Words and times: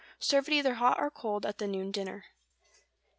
Serve 0.17 0.47
it 0.49 0.53
either 0.55 0.73
hot 0.73 0.97
or 0.97 1.11
cold, 1.11 1.45
at 1.45 1.59
the 1.59 1.67
noon 1.67 1.91
dinner. 1.91 2.25